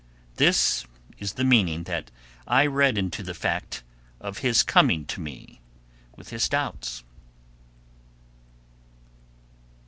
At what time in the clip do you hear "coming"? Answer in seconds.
4.63-5.05